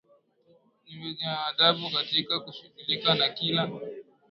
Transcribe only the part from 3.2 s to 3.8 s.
kila